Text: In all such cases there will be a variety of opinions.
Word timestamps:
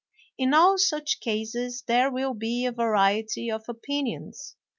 In 0.35 0.55
all 0.55 0.79
such 0.79 1.19
cases 1.19 1.83
there 1.85 2.09
will 2.09 2.33
be 2.33 2.65
a 2.65 2.71
variety 2.71 3.51
of 3.51 3.69
opinions. 3.69 4.55